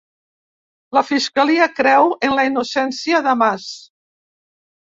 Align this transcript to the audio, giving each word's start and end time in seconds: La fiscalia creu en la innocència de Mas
La 0.97 1.03
fiscalia 1.09 1.67
creu 1.81 2.09
en 2.29 2.35
la 2.39 2.47
innocència 2.49 3.23
de 3.29 3.37
Mas 3.45 3.71